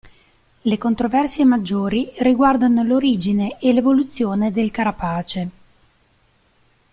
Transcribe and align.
Le 0.63 0.77
controversie 0.79 1.45
maggiori 1.45 2.11
riguardano 2.21 2.81
l'origine 2.81 3.59
e 3.59 3.71
l'evoluzione 3.71 4.49
del 4.49 4.71
carapace. 4.71 5.49